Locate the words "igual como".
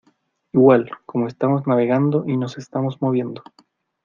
0.51-1.27